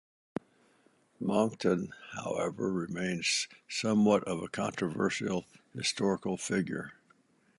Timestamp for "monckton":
1.19-1.93